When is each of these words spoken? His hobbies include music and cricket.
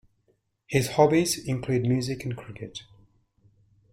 His 0.65 0.93
hobbies 0.93 1.37
include 1.45 1.83
music 1.83 2.23
and 2.25 2.35
cricket. 2.35 2.81